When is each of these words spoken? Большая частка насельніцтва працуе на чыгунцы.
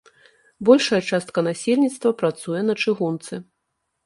Большая 0.69 1.01
частка 1.09 1.39
насельніцтва 1.49 2.15
працуе 2.23 2.61
на 2.71 2.79
чыгунцы. 2.87 3.33